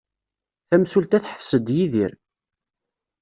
[0.69, 2.11] Tamsulta teḥbes-d Yidir.